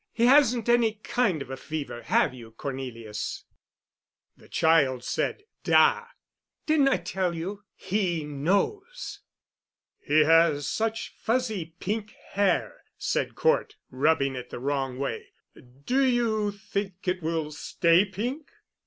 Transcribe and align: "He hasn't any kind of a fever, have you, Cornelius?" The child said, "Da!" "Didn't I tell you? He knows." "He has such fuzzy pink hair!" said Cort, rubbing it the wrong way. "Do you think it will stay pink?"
"He 0.13 0.25
hasn't 0.25 0.67
any 0.67 0.93
kind 1.03 1.43
of 1.43 1.51
a 1.51 1.55
fever, 1.57 2.01
have 2.01 2.33
you, 2.33 2.49
Cornelius?" 2.49 3.45
The 4.35 4.49
child 4.49 5.03
said, 5.03 5.43
"Da!" 5.63 6.07
"Didn't 6.65 6.87
I 6.87 6.97
tell 6.97 7.35
you? 7.35 7.65
He 7.75 8.23
knows." 8.23 9.19
"He 9.99 10.21
has 10.23 10.65
such 10.65 11.09
fuzzy 11.15 11.75
pink 11.79 12.15
hair!" 12.31 12.77
said 12.97 13.35
Cort, 13.35 13.75
rubbing 13.91 14.35
it 14.35 14.49
the 14.49 14.59
wrong 14.59 14.97
way. 14.97 15.33
"Do 15.85 16.03
you 16.03 16.49
think 16.51 17.07
it 17.07 17.21
will 17.21 17.51
stay 17.51 18.03
pink?" 18.03 18.49